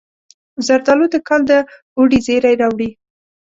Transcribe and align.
زردالو 0.65 1.05
د 1.13 1.15
کال 1.27 1.41
د 1.49 1.51
اوړي 1.97 2.19
زیری 2.25 2.53
راوړي. 2.61 2.89